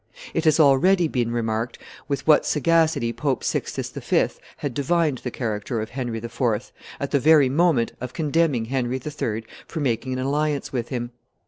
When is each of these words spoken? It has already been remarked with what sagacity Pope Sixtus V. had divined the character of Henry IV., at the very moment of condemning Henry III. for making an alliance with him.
It 0.33 0.45
has 0.45 0.59
already 0.59 1.07
been 1.07 1.31
remarked 1.31 1.77
with 2.07 2.25
what 2.25 2.43
sagacity 2.43 3.13
Pope 3.13 3.43
Sixtus 3.43 3.91
V. 3.91 4.29
had 4.57 4.73
divined 4.73 5.19
the 5.19 5.29
character 5.29 5.79
of 5.79 5.91
Henry 5.91 6.17
IV., 6.17 6.71
at 6.99 7.11
the 7.11 7.19
very 7.19 7.49
moment 7.49 7.91
of 8.01 8.11
condemning 8.13 8.65
Henry 8.65 8.97
III. 8.99 9.43
for 9.67 9.79
making 9.79 10.13
an 10.13 10.17
alliance 10.17 10.73
with 10.73 10.89
him. 10.89 11.11